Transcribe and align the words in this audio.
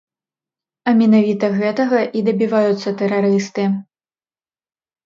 А 0.87 0.93
менавіта 1.01 1.51
гэтага 1.59 1.99
і 2.17 2.25
дабіваюцца 2.31 2.89
тэрарысты. 3.05 3.71